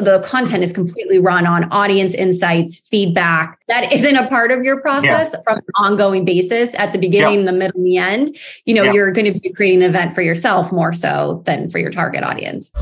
[0.00, 3.58] the content is completely run on audience insights, feedback.
[3.68, 5.40] That isn't a part of your process yeah.
[5.44, 7.46] from an ongoing basis at the beginning, yeah.
[7.46, 8.36] the middle, and the end.
[8.64, 8.92] You know, yeah.
[8.92, 12.22] you're going to be creating an event for yourself more so than for your target
[12.22, 12.72] audience.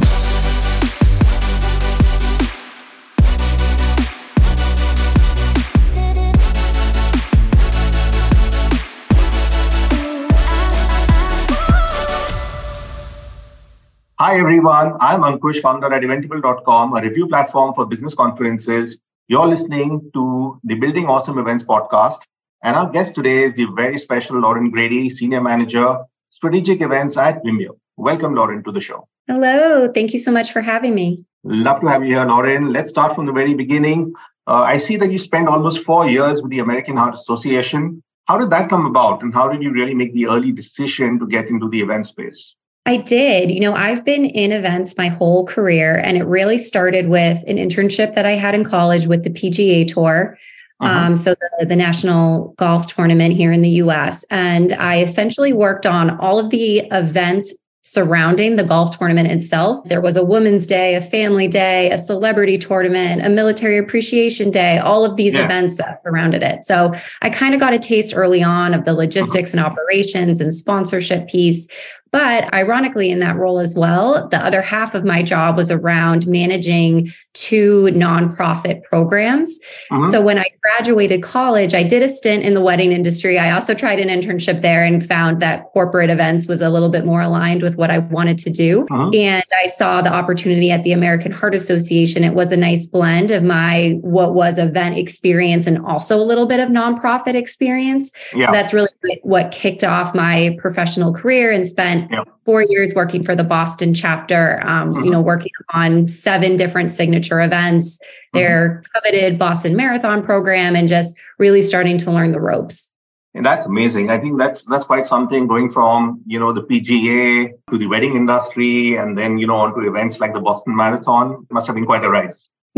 [14.20, 14.94] Hi, everyone.
[14.98, 19.00] I'm Ankush, founder at Eventable.com, a review platform for business conferences.
[19.28, 22.16] You're listening to the Building Awesome Events podcast.
[22.64, 25.98] And our guest today is the very special Lauren Grady, Senior Manager,
[26.30, 27.78] Strategic Events at Vimeo.
[27.96, 29.06] Welcome, Lauren, to the show.
[29.28, 29.86] Hello.
[29.92, 31.24] Thank you so much for having me.
[31.44, 32.72] Love to have you here, Lauren.
[32.72, 34.14] Let's start from the very beginning.
[34.48, 38.02] Uh, I see that you spent almost four years with the American Heart Association.
[38.24, 39.22] How did that come about?
[39.22, 42.56] And how did you really make the early decision to get into the event space?
[42.88, 43.50] I did.
[43.50, 47.58] You know, I've been in events my whole career, and it really started with an
[47.58, 50.38] internship that I had in college with the PGA Tour.
[50.80, 50.90] Uh-huh.
[50.90, 54.24] Um, so the, the national golf tournament here in the US.
[54.30, 57.52] And I essentially worked on all of the events
[57.88, 59.82] surrounding the golf tournament itself.
[59.88, 64.76] There was a women's day, a family day, a celebrity tournament, a military appreciation day,
[64.76, 65.46] all of these yeah.
[65.46, 66.62] events that surrounded it.
[66.64, 66.92] So
[67.22, 71.28] I kind of got a taste early on of the logistics and operations and sponsorship
[71.28, 71.66] piece.
[72.10, 76.26] But ironically, in that role as well, the other half of my job was around
[76.26, 79.58] managing two nonprofit programs.
[79.90, 80.10] Uh-huh.
[80.10, 83.38] So when I graduated college, I did a stint in the wedding industry.
[83.38, 87.04] I also tried an internship there and found that corporate events was a little bit
[87.04, 88.86] more aligned with what I wanted to do.
[88.90, 89.10] Uh-huh.
[89.14, 92.24] And I saw the opportunity at the American Heart Association.
[92.24, 96.46] It was a nice blend of my what was event experience and also a little
[96.46, 98.12] bit of nonprofit experience.
[98.34, 98.46] Yeah.
[98.46, 98.88] So that's really
[99.22, 102.28] what kicked off my professional career and spent spent yep.
[102.44, 105.04] four years working for the Boston chapter, um, mm-hmm.
[105.04, 108.38] you know, working on seven different signature events, mm-hmm.
[108.38, 112.94] their coveted Boston Marathon program, and just really starting to learn the ropes.
[113.34, 114.10] And that's amazing.
[114.10, 118.16] I think that's that's quite something going from, you know, the PGA to the wedding
[118.16, 121.46] industry and then, you know, onto events like the Boston Marathon.
[121.48, 122.32] It must have been quite a ride.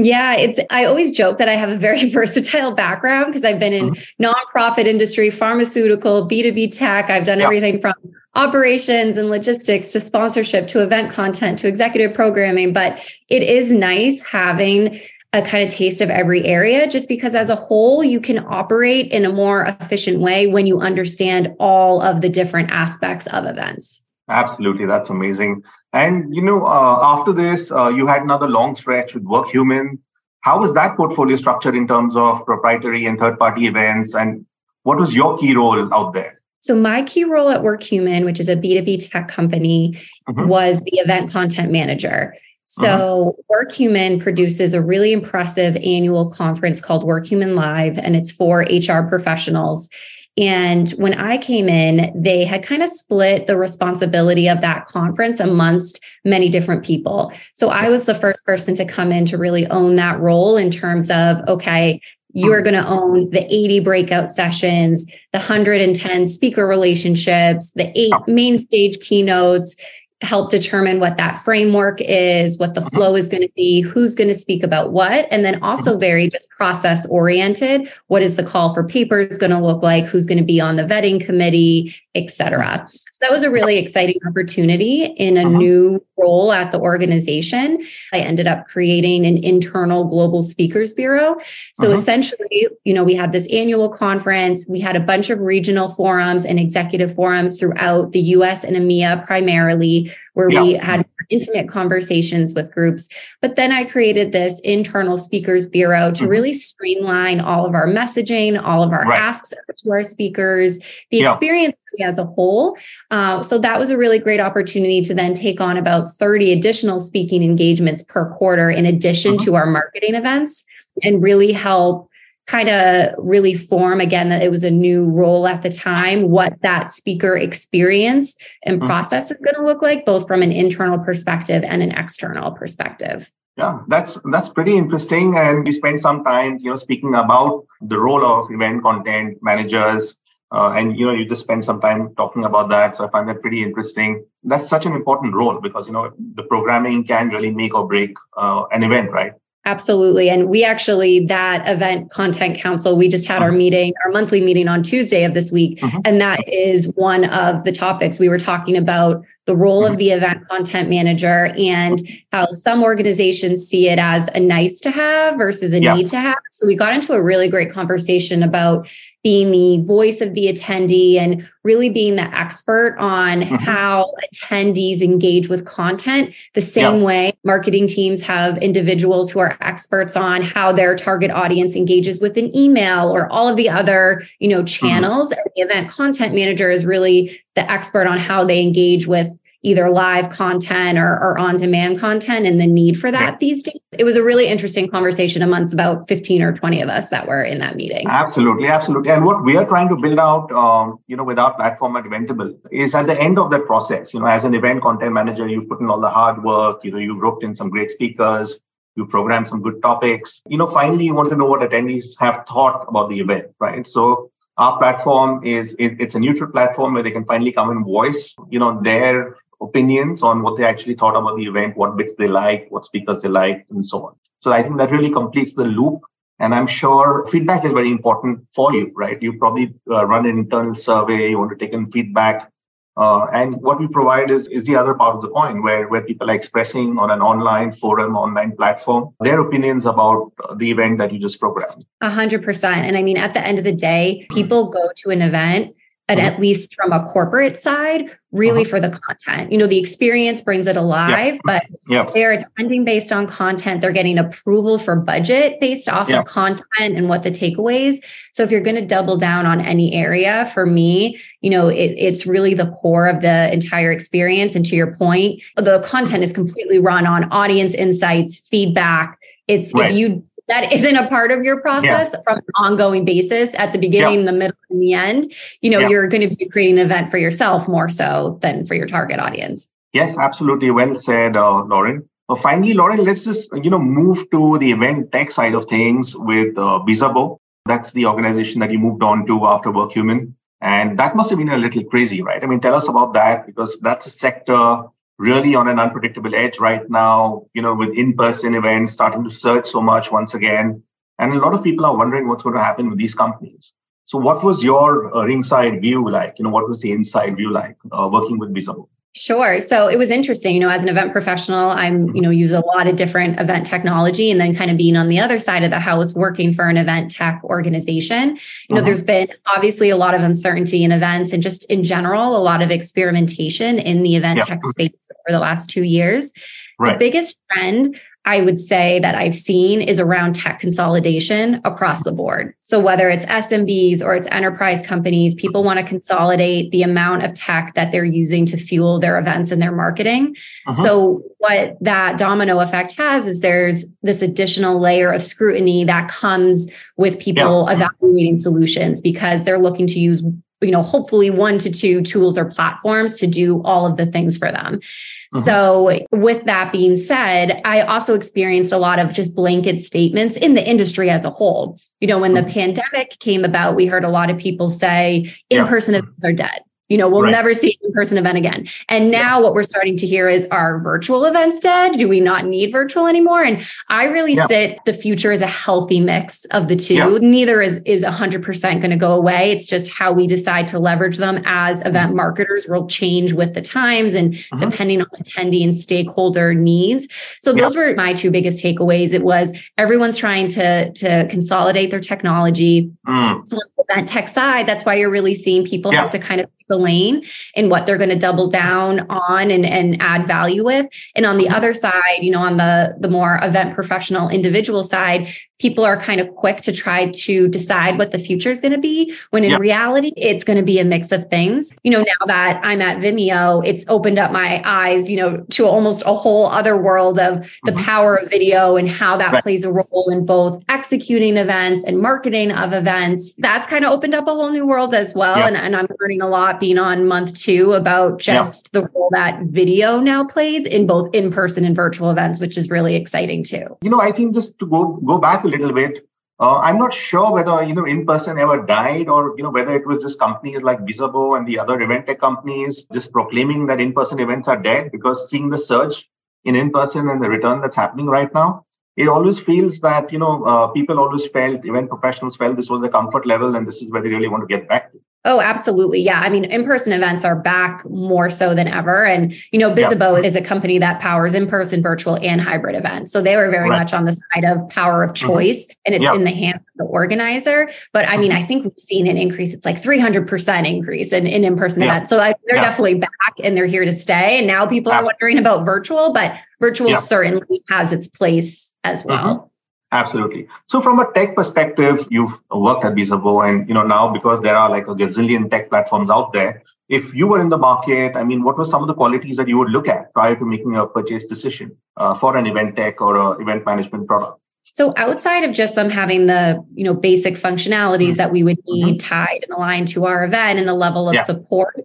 [0.04, 3.72] Yeah, it's I always joke that I have a very versatile background because I've been
[3.72, 4.24] in mm-hmm.
[4.24, 7.10] nonprofit industry, pharmaceutical, B2B tech.
[7.10, 7.46] I've done yep.
[7.46, 7.94] everything from
[8.34, 12.72] operations and logistics to sponsorship to event content to executive programming.
[12.72, 15.00] But it is nice having
[15.32, 19.12] a kind of taste of every area just because as a whole you can operate
[19.12, 24.02] in a more efficient way when you understand all of the different aspects of events.
[24.30, 25.62] Absolutely, that's amazing.
[25.92, 29.98] And you know, uh, after this, uh, you had another long stretch with WorkHuman.
[30.42, 34.14] How was that portfolio structured in terms of proprietary and third-party events?
[34.14, 34.46] And
[34.84, 36.34] what was your key role out there?
[36.60, 39.98] So my key role at WorkHuman, which is a B2B tech company,
[40.28, 40.48] mm-hmm.
[40.48, 42.34] was the event content manager.
[42.66, 43.64] So uh-huh.
[43.64, 49.90] WorkHuman produces a really impressive annual conference called WorkHuman Live, and it's for HR professionals.
[50.40, 55.38] And when I came in, they had kind of split the responsibility of that conference
[55.38, 57.30] amongst many different people.
[57.52, 60.70] So I was the first person to come in to really own that role in
[60.70, 62.00] terms of, okay,
[62.32, 68.12] you are going to own the 80 breakout sessions, the 110 speaker relationships, the eight
[68.26, 69.74] main stage keynotes,
[70.22, 72.96] help determine what that framework is, what the mm-hmm.
[72.96, 76.00] flow is going to be, who's going to speak about what, and then also mm-hmm.
[76.00, 77.90] very just process oriented.
[78.08, 80.06] What is the call for papers going to look like?
[80.06, 82.86] Who's going to be on the vetting committee, et cetera.
[83.20, 85.58] That was a really exciting opportunity in a uh-huh.
[85.58, 87.84] new role at the organization.
[88.12, 91.36] I ended up creating an internal global speakers bureau.
[91.74, 92.00] So uh-huh.
[92.00, 96.44] essentially, you know, we had this annual conference, we had a bunch of regional forums
[96.44, 100.62] and executive forums throughout the US and EMEA primarily where yeah.
[100.62, 103.08] we had intimate conversations with groups.
[103.40, 106.30] But then I created this internal speakers bureau to mm-hmm.
[106.30, 109.20] really streamline all of our messaging, all of our right.
[109.20, 110.80] asks to our speakers,
[111.10, 111.30] the yeah.
[111.30, 112.76] experience as a whole.
[113.10, 117.00] Uh, so that was a really great opportunity to then take on about 30 additional
[117.00, 119.44] speaking engagements per quarter in addition mm-hmm.
[119.44, 120.64] to our marketing events
[121.02, 122.10] and really help
[122.46, 126.52] kind of really form again that it was a new role at the time what
[126.62, 128.88] that speaker experience and mm-hmm.
[128.88, 133.30] process is going to look like both from an internal perspective and an external perspective
[133.56, 137.98] yeah that's that's pretty interesting and we spent some time you know speaking about the
[137.98, 140.16] role of event content managers
[140.52, 143.28] uh, and you know you just spend some time talking about that so i find
[143.28, 147.50] that pretty interesting that's such an important role because you know the programming can really
[147.50, 149.32] make or break uh, an event right
[149.66, 150.30] Absolutely.
[150.30, 153.58] And we actually, that event content council, we just had our mm-hmm.
[153.58, 155.80] meeting, our monthly meeting on Tuesday of this week.
[155.80, 155.98] Mm-hmm.
[156.06, 159.98] And that is one of the topics we were talking about the role of mm-hmm.
[159.98, 162.00] the event content manager and
[162.32, 165.94] how some organizations see it as a nice to have versus a yeah.
[165.94, 166.38] need to have.
[166.52, 168.88] So we got into a really great conversation about
[169.22, 173.54] being the voice of the attendee and really being the expert on mm-hmm.
[173.56, 177.04] how attendees engage with content the same yeah.
[177.04, 182.38] way marketing teams have individuals who are experts on how their target audience engages with
[182.38, 184.86] an email or all of the other you know mm-hmm.
[184.86, 185.38] channels mm-hmm.
[185.38, 189.28] and the event content manager is really the expert on how they engage with
[189.62, 193.36] either live content or, or on demand content and the need for that yeah.
[193.38, 193.78] these days.
[193.98, 197.42] It was a really interesting conversation amongst about 15 or 20 of us that were
[197.42, 198.06] in that meeting.
[198.08, 199.10] Absolutely, absolutely.
[199.10, 202.04] And what we are trying to build out, um, you know, with our platform at
[202.04, 205.46] Eventable is at the end of that process, you know, as an event content manager,
[205.46, 208.58] you've put in all the hard work, you know, you've roped in some great speakers,
[208.96, 210.40] you programmed some good topics.
[210.46, 213.86] You know, finally, you want to know what attendees have thought about the event, right?
[213.86, 217.84] So our platform is, is, it's a neutral platform where they can finally come and
[217.84, 222.14] voice you know their opinions on what they actually thought about the event, what bits
[222.14, 224.14] they like, what speakers they like, and so on.
[224.38, 226.02] So I think that really completes the loop.
[226.38, 229.20] And I'm sure feedback is very important for you, right?
[229.22, 232.50] You probably uh, run an internal survey, you want to take in feedback.
[232.96, 236.02] Uh, and what we provide is, is the other part of the coin where, where
[236.02, 241.12] people are expressing on an online forum, online platform, their opinions about the event that
[241.12, 241.84] you just programmed.
[242.00, 242.86] A hundred percent.
[242.86, 245.74] And I mean, at the end of the day, people go to an event
[246.10, 246.34] and mm-hmm.
[246.34, 248.70] at least from a corporate side, really uh-huh.
[248.70, 249.52] for the content.
[249.52, 251.40] You know, the experience brings it alive, yeah.
[251.44, 252.10] but yeah.
[252.12, 253.80] they're attending based on content.
[253.80, 256.18] They're getting approval for budget based off yeah.
[256.18, 257.98] of content and what the takeaways.
[258.32, 261.94] So if you're going to double down on any area, for me, you know, it,
[261.96, 264.56] it's really the core of the entire experience.
[264.56, 269.16] And to your point, the content is completely run on audience insights, feedback.
[269.46, 269.92] It's right.
[269.92, 272.20] if you that isn't a part of your process yeah.
[272.24, 274.26] from an ongoing basis at the beginning, yeah.
[274.26, 275.88] the middle, and the end, you know, yeah.
[275.88, 279.20] you're going to be creating an event for yourself more so than for your target
[279.20, 279.70] audience.
[279.92, 280.70] Yes, absolutely.
[280.70, 282.08] Well said, uh, Lauren.
[282.28, 286.14] Uh, finally, Lauren, let's just you know move to the event tech side of things
[286.14, 287.38] with uh, Bizzabo.
[287.66, 290.34] That's the organization that you moved on to after WorkHuman.
[290.60, 292.42] And that must have been a little crazy, right?
[292.42, 294.84] I mean, tell us about that because that's a sector
[295.20, 299.66] really on an unpredictable edge right now, you know, with in-person events starting to surge
[299.66, 300.82] so much once again.
[301.18, 303.74] And a lot of people are wondering what's going to happen with these companies.
[304.06, 306.38] So what was your uh, ringside view like?
[306.38, 308.88] You know, what was the inside view like uh, working with Bizzabo?
[309.16, 309.60] Sure.
[309.60, 312.60] So it was interesting, you know, as an event professional, I'm, you know, use a
[312.60, 315.70] lot of different event technology and then kind of being on the other side of
[315.70, 318.38] the house working for an event tech organization.
[318.68, 318.86] You know, uh-huh.
[318.86, 322.62] there's been obviously a lot of uncertainty in events and just in general, a lot
[322.62, 324.92] of experimentation in the event tech space
[325.28, 326.32] over the last 2 years.
[326.78, 326.92] Right.
[326.92, 332.12] The biggest trend I would say that I've seen is around tech consolidation across the
[332.12, 332.54] board.
[332.64, 337.32] So whether it's SMBs or it's enterprise companies, people want to consolidate the amount of
[337.34, 340.36] tech that they're using to fuel their events and their marketing.
[340.66, 340.82] Uh-huh.
[340.82, 346.70] So what that domino effect has is there's this additional layer of scrutiny that comes
[346.98, 347.74] with people yeah.
[347.74, 350.22] evaluating solutions because they're looking to use
[350.60, 354.36] you know hopefully one to two tools or platforms to do all of the things
[354.36, 355.40] for them mm-hmm.
[355.42, 360.54] so with that being said i also experienced a lot of just blanket statements in
[360.54, 362.46] the industry as a whole you know when mm-hmm.
[362.46, 366.00] the pandemic came about we heard a lot of people say in-person yeah.
[366.00, 366.60] events are dead
[366.90, 367.30] you know, we'll right.
[367.30, 368.66] never see an in-person event again.
[368.88, 369.44] And now yeah.
[369.44, 371.92] what we're starting to hear is are virtual events dead?
[371.92, 373.42] Do we not need virtual anymore?
[373.42, 374.48] And I really yeah.
[374.48, 376.94] sit the future is a healthy mix of the two.
[376.94, 377.18] Yeah.
[377.20, 379.52] Neither is is 100% going to go away.
[379.52, 381.88] It's just how we decide to leverage them as mm-hmm.
[381.88, 384.56] event marketers will change with the times and mm-hmm.
[384.56, 387.06] depending on attendee and stakeholder needs.
[387.40, 389.12] So those were my two biggest takeaways.
[389.12, 392.90] It was everyone's trying to to consolidate their technology.
[393.06, 393.48] Mm.
[393.48, 396.40] So on the event tech side, that's why you're really seeing people have to kind
[396.40, 400.64] of the lane and what they're going to double down on and, and add value
[400.64, 400.86] with.
[401.14, 405.28] And on the other side, you know, on the the more event professional individual side,
[405.60, 408.78] people are kind of quick to try to decide what the future is going to
[408.78, 412.26] be when in reality it's going to be a mix of things you know now
[412.26, 416.46] that i'm at vimeo it's opened up my eyes you know to almost a whole
[416.46, 417.84] other world of the mm-hmm.
[417.84, 419.42] power of video and how that right.
[419.42, 424.14] plays a role in both executing events and marketing of events that's kind of opened
[424.14, 425.46] up a whole new world as well yeah.
[425.46, 428.80] and, and, i'm learning a lot being on month two about just yeah.
[428.80, 432.96] the role that video now plays in both in-person and virtual events which is really
[432.96, 436.06] exciting too you know i think just to go go back little bit.
[436.38, 439.74] Uh, I'm not sure whether you know in person ever died, or you know whether
[439.74, 443.80] it was just companies like Bizzabo and the other event tech companies just proclaiming that
[443.80, 446.08] in person events are dead because seeing the surge
[446.44, 448.64] in in person and the return that's happening right now.
[449.02, 452.82] it always feels that you know uh, people always felt event professionals felt this was
[452.82, 455.40] a comfort level and this is where they really want to get back to Oh,
[455.40, 456.00] absolutely.
[456.00, 456.20] Yeah.
[456.20, 459.04] I mean, in-person events are back more so than ever.
[459.04, 460.26] And, you know, Bizzabo yeah.
[460.26, 463.12] is a company that powers in-person, virtual, and hybrid events.
[463.12, 463.80] So they were very right.
[463.80, 465.26] much on the side of power of mm-hmm.
[465.26, 465.80] choice mm-hmm.
[465.84, 466.14] and it's yeah.
[466.14, 467.70] in the hands of the organizer.
[467.92, 468.42] But I mean, mm-hmm.
[468.42, 469.52] I think we've seen an increase.
[469.52, 471.88] It's like 300% increase in, in in-person yeah.
[471.88, 472.08] events.
[472.08, 474.38] So I, they're definitely back and they're here to stay.
[474.38, 479.36] And now people are wondering about virtual, but virtual certainly has its place as well.
[479.36, 479.49] Mm-hmm.
[479.92, 480.46] Absolutely.
[480.66, 484.56] So from a tech perspective, you've worked at Bizzabo and you know now because there
[484.56, 488.24] are like a gazillion tech platforms out there, if you were in the market, I
[488.24, 490.74] mean, what were some of the qualities that you would look at prior to making
[490.76, 494.40] a purchase decision uh, for an event tech or a event management product?
[494.72, 498.16] So outside of just them having the, you know, basic functionalities mm-hmm.
[498.16, 499.08] that we would need mm-hmm.
[499.08, 501.24] tied and aligned to our event and the level of yeah.
[501.24, 501.76] support,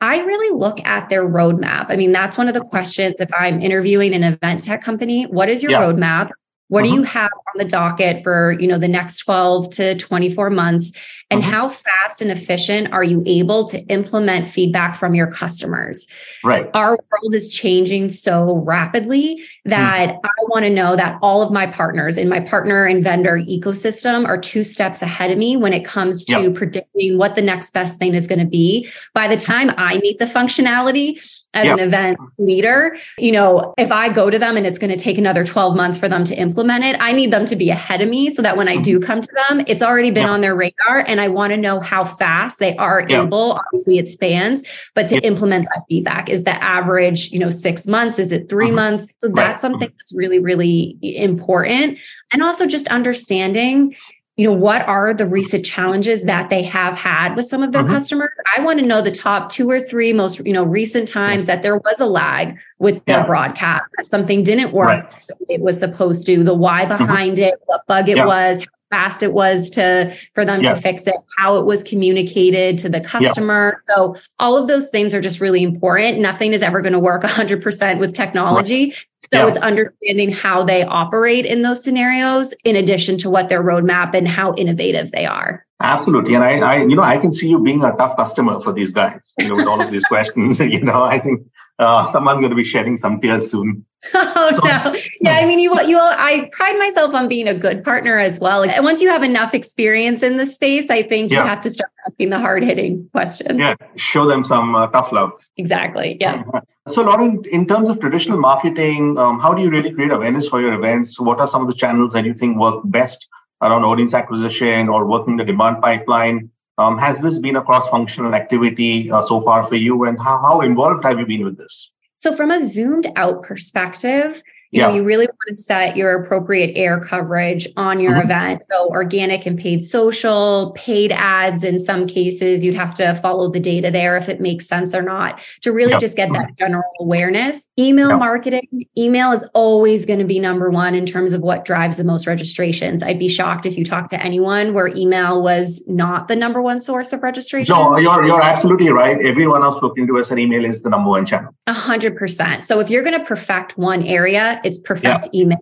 [0.00, 1.86] I really look at their roadmap.
[1.88, 5.48] I mean, that's one of the questions if I'm interviewing an event tech company, what
[5.48, 5.82] is your yeah.
[5.82, 6.30] roadmap?
[6.72, 10.48] What do you have on the docket for, you know, the next 12 to 24
[10.48, 10.90] months?
[11.30, 11.50] And mm-hmm.
[11.50, 16.06] how fast and efficient are you able to implement feedback from your customers?
[16.42, 16.70] Right.
[16.72, 20.20] Our world is changing so rapidly that mm.
[20.24, 24.26] I want to know that all of my partners in my partner and vendor ecosystem
[24.26, 26.54] are two steps ahead of me when it comes to yep.
[26.54, 28.88] predicting what the next best thing is going to be.
[29.12, 31.22] By the time I meet the functionality
[31.54, 31.78] as yep.
[31.78, 35.18] an event leader, you know, if I go to them and it's going to take
[35.18, 38.08] another 12 months for them to implement it, I need them to be ahead of
[38.08, 39.06] me so that when I do mm-hmm.
[39.06, 40.32] come to them, it's already been yep.
[40.32, 43.60] on their radar and I want to know how fast they are able.
[43.66, 44.62] Obviously, it spans,
[44.94, 48.18] but to implement that feedback is the average, you know, six months?
[48.18, 48.74] Is it 3 uh-huh.
[48.74, 49.06] months?
[49.18, 49.36] So right.
[49.36, 51.98] that's something that's really, really important.
[52.32, 53.94] And also just understanding
[54.42, 57.82] you know what are the recent challenges that they have had with some of their
[57.82, 57.94] uh-huh.
[57.94, 61.46] customers i want to know the top two or three most you know recent times
[61.46, 61.54] yeah.
[61.54, 63.26] that there was a lag with their yeah.
[63.26, 65.14] broadcast that something didn't work right.
[65.48, 66.96] it was supposed to the why mm-hmm.
[66.98, 67.50] behind uh-huh.
[67.50, 68.26] it what bug it yeah.
[68.26, 72.88] was fast it was to for them to fix it how it was communicated to
[72.88, 73.82] the customer.
[73.88, 76.18] So all of those things are just really important.
[76.18, 78.94] Nothing is ever going to work 100% with technology.
[79.32, 79.40] Right.
[79.40, 84.14] so it's understanding how they operate in those scenarios in addition to what their roadmap
[84.14, 85.64] and how innovative they are.
[85.80, 88.72] Absolutely, and I, I, you know, I can see you being a tough customer for
[88.72, 89.32] these guys.
[89.38, 91.40] You know, with all of these questions, you know, I think
[91.82, 93.84] uh, someone's going to be shedding some tears soon.
[94.14, 94.96] Oh so, no!
[95.20, 96.12] Yeah, I mean, you you will.
[96.18, 98.64] I pride myself on being a good partner as well.
[98.64, 101.42] And once you have enough experience in the space, I think yeah.
[101.42, 103.60] you have to start asking the hard hitting questions.
[103.60, 105.30] Yeah, show them some uh, tough love.
[105.56, 106.16] Exactly.
[106.20, 106.42] Yeah.
[106.88, 110.60] So, Lauren, in terms of traditional marketing, um, how do you really create awareness for
[110.60, 111.20] your events?
[111.20, 113.28] What are some of the channels that you think work best
[113.62, 116.50] around audience acquisition or working the demand pipeline?
[116.82, 120.60] Um, has this been a cross-functional activity uh, so far for you, and how, how
[120.62, 121.90] involved have you been with this?
[122.16, 124.42] So, from a zoomed out perspective,
[124.72, 124.88] you yeah.
[124.88, 128.22] know you really want to set your appropriate air coverage on your mm-hmm.
[128.22, 128.64] event.
[128.64, 133.60] So organic and paid social paid ads in some cases you'd have to follow the
[133.60, 137.66] data there if it makes sense or not to really just get that general awareness.
[137.78, 141.98] Email marketing email is always going to be number one in terms of what drives
[141.98, 143.02] the most registrations.
[143.02, 146.80] I'd be shocked if you talk to anyone where email was not the number one
[146.80, 149.20] source of registration no you're, you're absolutely right.
[149.24, 151.54] Everyone i've spoken to us an email is the number one channel.
[151.66, 152.64] A hundred percent.
[152.64, 155.42] So if you're going to perfect one area it's perfect yeah.
[155.42, 155.58] email.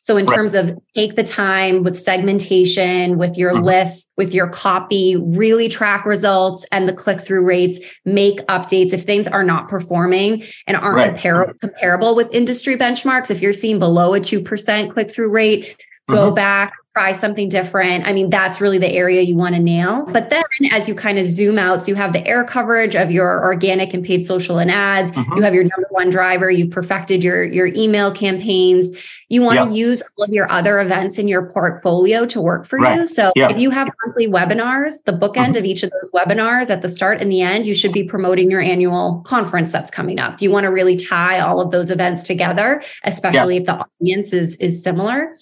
[0.00, 0.36] So in right.
[0.36, 3.64] terms of take the time with segmentation, with your mm-hmm.
[3.64, 9.02] list, with your copy, really track results and the click through rates, make updates if
[9.02, 11.14] things are not performing and aren't right.
[11.14, 13.30] compar- comparable with industry benchmarks.
[13.30, 15.76] If you're seeing below a 2% click through rate,
[16.10, 16.34] go mm-hmm.
[16.34, 18.06] back try something different.
[18.06, 20.06] I mean, that's really the area you want to nail.
[20.12, 23.10] But then as you kind of zoom out, so you have the air coverage of
[23.10, 25.34] your organic and paid social and ads, mm-hmm.
[25.34, 28.92] you have your number one driver, you've perfected your, your email campaigns.
[29.28, 29.68] You want yep.
[29.70, 33.00] to use all of your other events in your portfolio to work for right.
[33.00, 33.06] you.
[33.06, 33.50] So yep.
[33.50, 35.56] if you have monthly webinars, the bookend mm-hmm.
[35.56, 38.48] of each of those webinars at the start and the end, you should be promoting
[38.48, 40.40] your annual conference that's coming up.
[40.40, 43.62] You want to really tie all of those events together, especially yep.
[43.62, 45.34] if the audience is is similar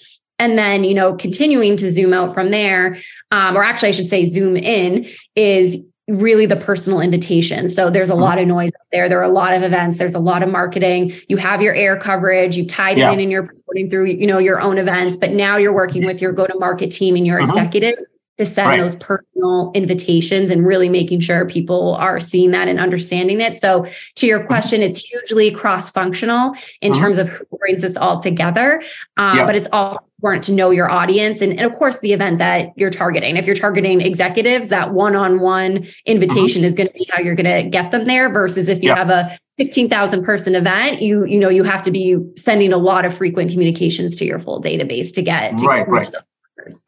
[0.43, 2.99] and then you know continuing to zoom out from there
[3.31, 7.71] um, or actually i should say zoom in is really the personal invitation.
[7.71, 8.23] So there's a mm-hmm.
[8.23, 9.09] lot of noise out there.
[9.09, 9.99] There are a lot of events.
[9.99, 11.15] There's a lot of marketing.
[11.29, 12.57] You have your air coverage.
[12.57, 13.11] You tied yeah.
[13.11, 15.17] it in and you're putting through you know your own events.
[15.17, 17.53] But now you're working with your go to market team and your uh-huh.
[17.53, 17.99] executive
[18.45, 18.79] to send right.
[18.79, 23.59] those personal invitations and really making sure people are seeing that and understanding it.
[23.59, 24.49] So, to your mm-hmm.
[24.49, 27.01] question, it's hugely cross functional in uh-huh.
[27.01, 28.83] terms of who brings this all together.
[29.17, 29.47] Um, yeah.
[29.47, 32.73] But it's all important to know your audience and, and, of course, the event that
[32.77, 33.37] you're targeting.
[33.37, 36.69] If you're targeting executives, that one on one invitation uh-huh.
[36.69, 38.97] is going to be how you're going to get them there versus if you yeah.
[38.97, 43.05] have a 15,000 person event, you you know you have to be sending a lot
[43.05, 46.11] of frequent communications to your full database to get to right, right.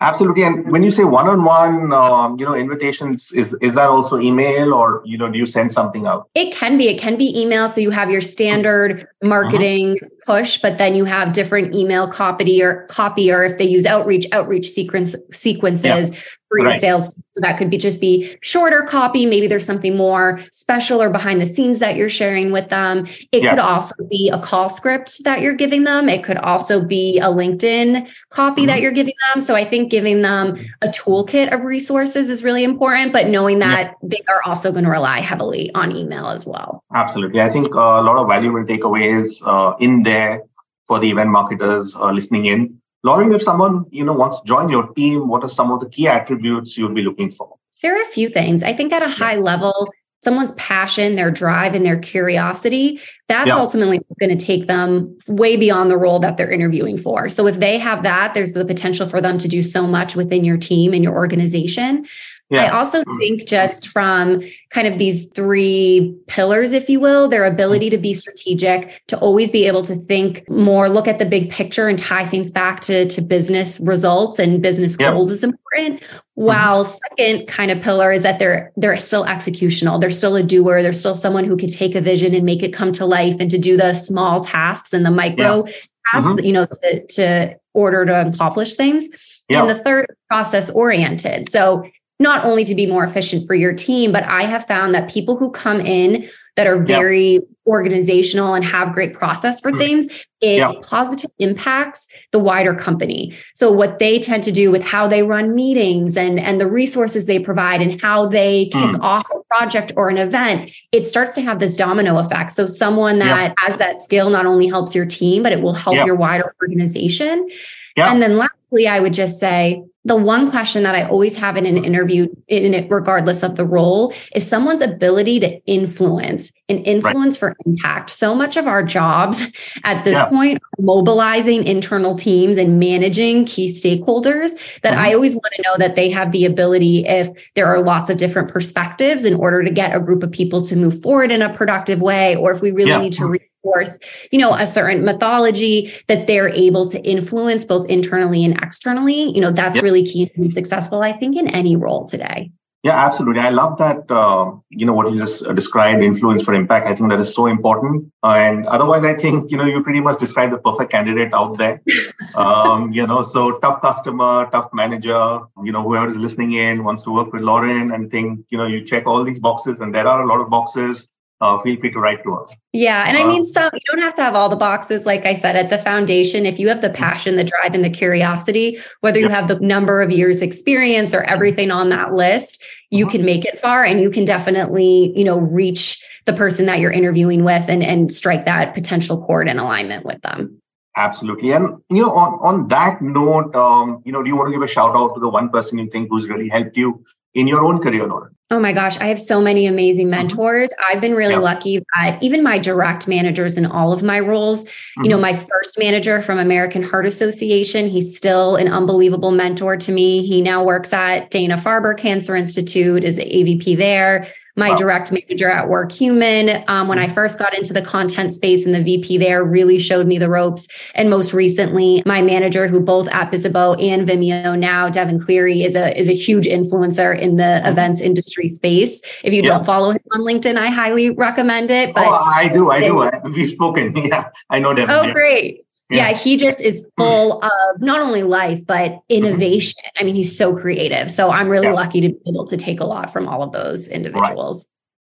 [0.01, 0.43] Absolutely.
[0.43, 5.03] And when you say one-on-one, um, you know, invitations, is is that also email or
[5.05, 6.29] you know, do you send something out?
[6.35, 6.89] It can be.
[6.89, 7.69] It can be email.
[7.69, 9.29] So you have your standard uh-huh.
[9.29, 10.41] marketing uh-huh.
[10.41, 14.27] push, but then you have different email copy or copy, or if they use outreach,
[14.33, 16.11] outreach sequence sequences.
[16.11, 16.21] Yeah
[16.55, 16.81] for your right.
[16.81, 17.09] sales.
[17.33, 19.27] So that could be just be shorter copy.
[19.27, 23.07] Maybe there's something more special or behind the scenes that you're sharing with them.
[23.33, 23.51] It yeah.
[23.51, 26.09] could also be a call script that you're giving them.
[26.09, 28.69] It could also be a LinkedIn copy mm-hmm.
[28.69, 29.41] that you're giving them.
[29.41, 33.95] So I think giving them a toolkit of resources is really important, but knowing that
[34.03, 34.09] yeah.
[34.11, 36.85] they are also going to rely heavily on email as well.
[36.95, 37.41] Absolutely.
[37.41, 40.43] I think a lot of valuable takeaways uh, in there
[40.87, 42.81] for the event marketers uh, listening in.
[43.05, 45.89] Lauren, if someone you know wants to join your team, what are some of the
[45.89, 47.55] key attributes you'll be looking for?
[47.83, 48.63] There are a few things.
[48.63, 49.93] I think at a high level,
[50.23, 53.57] someone's passion, their drive, and their curiosity, that's yeah.
[53.57, 57.29] ultimately what's going to take them way beyond the role that they're interviewing for.
[57.29, 60.43] So if they have that, there's the potential for them to do so much within
[60.43, 62.07] your team and your organization.
[62.51, 62.65] Yeah.
[62.65, 63.19] I also mm.
[63.21, 68.13] think just from kind of these three pillars, if you will, their ability to be
[68.13, 72.27] strategic, to always be able to think more, look at the big picture and tie
[72.27, 75.13] things back to, to business results and business yep.
[75.13, 76.01] goals is important.
[76.01, 76.17] Mm-hmm.
[76.35, 76.99] While mm-hmm.
[77.17, 80.01] second kind of pillar is that they're they're still executional.
[80.01, 80.83] They're still a doer.
[80.83, 83.51] They're still someone who can take a vision and make it come to life and
[83.51, 85.73] to do the small tasks and the micro yeah.
[86.13, 86.45] tasks, mm-hmm.
[86.45, 89.09] you know, to, to order to accomplish things.
[89.51, 91.49] And the third process oriented.
[91.51, 91.85] So
[92.21, 95.37] not only to be more efficient for your team, but I have found that people
[95.37, 97.43] who come in that are very yep.
[97.67, 99.79] organizational and have great process for mm.
[99.79, 100.07] things,
[100.41, 100.83] it yep.
[100.83, 103.37] positive impacts the wider company.
[103.55, 107.27] So what they tend to do with how they run meetings and, and the resources
[107.27, 109.01] they provide and how they kick mm.
[109.01, 112.53] off a project or an event, it starts to have this domino effect.
[112.53, 113.55] So someone that yep.
[113.57, 117.49] has that skill not only helps your team, but it will help your wider organization.
[117.97, 121.65] And then lastly, I would just say the one question that I always have in
[121.65, 127.41] an interview, in it, regardless of the role, is someone's ability to influence and influence
[127.41, 127.55] right.
[127.55, 128.11] for impact.
[128.11, 129.43] So much of our jobs
[129.85, 130.29] at this yeah.
[130.29, 135.05] point are mobilizing internal teams and managing key stakeholders that mm-hmm.
[135.05, 138.19] I always want to know that they have the ability, if there are lots of
[138.19, 141.53] different perspectives, in order to get a group of people to move forward in a
[141.53, 143.01] productive way, or if we really yeah.
[143.01, 143.99] need to reinforce,
[144.31, 149.35] you know, a certain mythology that they're able to influence both internally and externally.
[149.35, 149.85] You know, that's yep.
[149.85, 152.51] really key to be successful, I think, in any role today.
[152.83, 153.41] Yeah, absolutely.
[153.41, 154.11] I love that.
[154.11, 156.87] Uh, you know what you just described, influence for impact.
[156.87, 158.13] I think that is so important.
[158.23, 161.57] Uh, and otherwise, I think you know you pretty much described the perfect candidate out
[161.57, 161.81] there.
[162.35, 165.41] um, you know, so tough customer, tough manager.
[165.65, 168.67] You know, whoever is listening in wants to work with Lauren and think you know
[168.67, 171.09] you check all these boxes, and there are a lot of boxes
[171.45, 172.57] uh, feel free to write to us.
[172.73, 173.05] Yeah.
[173.07, 175.05] And I mean, uh, some you don't have to have all the boxes.
[175.05, 177.91] Like I said, at the foundation, if you have the passion, the drive, and the
[177.91, 183.05] curiosity, whether you have the number of years experience or everything on that list, you
[183.05, 183.13] mm-hmm.
[183.13, 186.91] can make it far and you can definitely, you know, reach the person that you're
[186.91, 190.59] interviewing with and, and strike that potential chord in alignment with them.
[190.97, 191.51] Absolutely.
[191.51, 194.63] And, you know, on, on that note, um, you know, do you want to give
[194.63, 197.05] a shout out to the one person you think who's really helped you
[197.35, 198.34] in your own career, Lauren?
[198.51, 200.29] Oh my gosh, I have so many amazing mm-hmm.
[200.29, 200.71] mentors.
[200.91, 201.41] I've been really yeah.
[201.41, 205.05] lucky that even my direct managers in all of my roles, mm-hmm.
[205.05, 205.23] you know, mm-hmm.
[205.23, 210.27] my first manager from American Heart Association, he's still an unbelievable mentor to me.
[210.27, 214.77] He now works at Dana Farber Cancer Institute, is the AVP there my wow.
[214.77, 216.69] direct manager at WorkHuman.
[216.69, 217.15] Um, when I mm-hmm.
[217.15, 220.67] first got into the content space and the VP there really showed me the ropes.
[220.95, 225.75] And most recently, my manager, who both at Bizzabo and Vimeo now, Devin Cleary, is
[225.75, 227.69] a is a huge influencer in the mm-hmm.
[227.69, 229.01] events industry space.
[229.23, 229.51] If you yeah.
[229.51, 231.95] don't follow him on LinkedIn, I highly recommend it.
[231.95, 233.11] But oh, I do, I do.
[233.31, 233.95] We've spoken.
[234.05, 234.95] Yeah, I know Devin.
[234.95, 236.09] Oh, great yeah.
[236.09, 236.17] yeah.
[236.17, 239.01] he just is full of not only life but mm-hmm.
[239.09, 240.03] innovation mm-hmm.
[240.03, 241.73] i mean he's so creative so i'm really yeah.
[241.73, 244.69] lucky to be able to take a lot from all of those individuals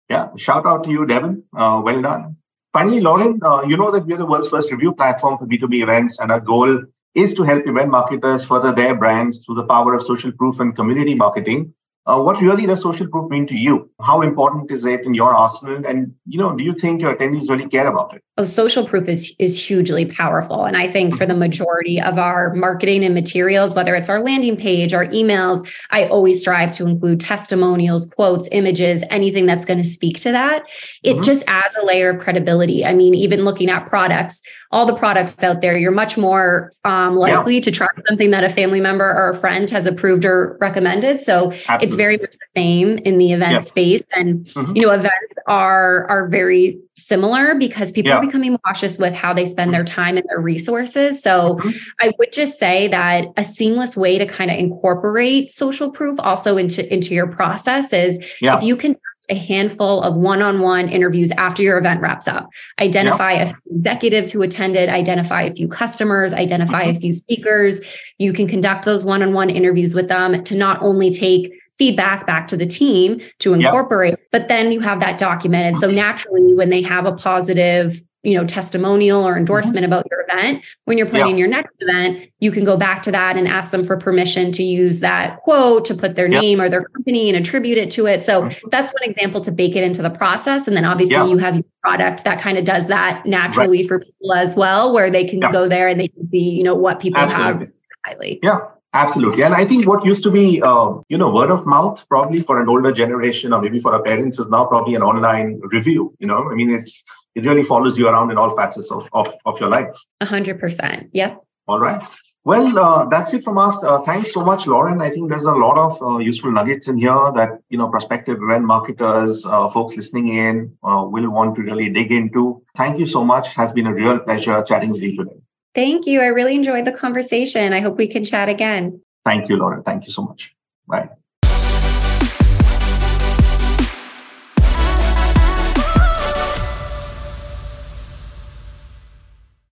[0.10, 0.18] right.
[0.18, 2.36] yeah shout out to you devin uh, well done
[2.74, 6.20] finally lauren uh, you know that we're the world's first review platform for b2b events
[6.20, 6.84] and our goal
[7.16, 10.76] is to help event marketers further their brands through the power of social proof and
[10.76, 11.74] community marketing
[12.08, 13.90] uh, what really does social proof mean to you?
[14.02, 15.86] How important is it in your arsenal?
[15.86, 18.24] And you know, do you think your attendees really care about it?
[18.38, 21.40] Oh, social proof is is hugely powerful, and I think for the mm-hmm.
[21.40, 26.40] majority of our marketing and materials, whether it's our landing page, our emails, I always
[26.40, 30.64] strive to include testimonials, quotes, images, anything that's going to speak to that.
[31.04, 31.22] It mm-hmm.
[31.24, 32.86] just adds a layer of credibility.
[32.86, 34.42] I mean, even looking at products,
[34.72, 37.62] all the products out there, you're much more um, likely yeah.
[37.62, 41.24] to try something that a family member or a friend has approved or recommended.
[41.24, 41.88] So Absolutely.
[41.88, 44.04] it's very much the same in the event space.
[44.14, 44.76] And mm-hmm.
[44.76, 45.14] you know, events
[45.48, 48.18] are are very similar because people yeah.
[48.18, 51.22] are becoming cautious with how they spend their time and their resources.
[51.22, 51.70] So mm-hmm.
[52.02, 56.58] I would just say that a seamless way to kind of incorporate social proof also
[56.58, 58.58] into into your process is yeah.
[58.58, 58.98] if you can
[59.30, 62.50] a handful of one-on-one interviews after your event wraps up.
[62.80, 63.48] Identify yep.
[63.48, 66.98] a few executives who attended, identify a few customers, identify mm-hmm.
[66.98, 67.82] a few speakers.
[68.18, 72.58] You can conduct those one-on-one interviews with them to not only take feedback back to
[72.58, 74.20] the team to incorporate yep.
[74.32, 78.46] but then you have that documented so naturally when they have a positive you know
[78.46, 79.86] testimonial or endorsement mm-hmm.
[79.86, 81.40] about your event when you're planning yeah.
[81.40, 84.64] your next event you can go back to that and ask them for permission to
[84.64, 88.22] use that quote to put their name or their company and attribute it to it
[88.24, 88.68] so mm-hmm.
[88.70, 91.26] that's one example to bake it into the process and then obviously yeah.
[91.26, 93.88] you have your product that kind of does that naturally right.
[93.88, 96.76] for people as well where they can go there and they can see you know
[96.76, 97.66] what people Absolutely.
[97.66, 97.74] have
[98.06, 98.60] highly yeah
[98.94, 99.44] Absolutely.
[99.44, 102.60] And I think what used to be, uh, you know, word of mouth probably for
[102.60, 106.16] an older generation or maybe for our parents is now probably an online review.
[106.20, 107.04] You know, I mean, it's
[107.38, 109.96] it really follows you around in all facets of, of, of your life.
[110.22, 111.10] A hundred percent.
[111.14, 111.40] Yep.
[111.68, 112.02] All right.
[112.44, 113.84] Well, uh, that's it from us.
[113.84, 115.02] Uh, thanks so much, Lauren.
[115.02, 118.38] I think there's a lot of uh, useful nuggets in here that you know prospective
[118.42, 122.64] event marketers, uh, folks listening in, uh, will want to really dig into.
[122.76, 123.50] Thank you so much.
[123.50, 125.40] It Has been a real pleasure chatting with you today.
[125.76, 126.22] Thank you.
[126.22, 127.74] I really enjoyed the conversation.
[127.74, 129.02] I hope we can chat again.
[129.26, 129.84] Thank you, Lauren.
[129.84, 130.56] Thank you so much.
[130.88, 131.10] Bye.